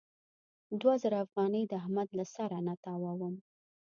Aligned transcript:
دوه 0.81 0.93
زره 1.03 1.17
افغانۍ 1.25 1.63
د 1.67 1.71
احمد 1.81 2.09
له 2.17 2.25
سره 2.35 2.57
نه 2.67 2.73
تاووم. 2.83 3.35